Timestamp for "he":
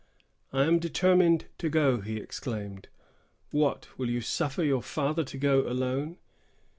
2.01-2.17